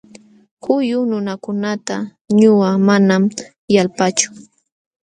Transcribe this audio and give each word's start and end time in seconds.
Huyu 0.65 0.97
nunakunata 1.09 1.95
ñuqaqa 2.37 2.77
manam 2.87 3.23
yalpaachu. 3.75 4.27